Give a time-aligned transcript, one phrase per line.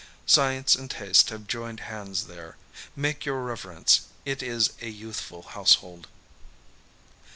[0.25, 2.57] Science and taste have joined hands there;
[2.95, 6.07] make your reverence, it is a youthful household.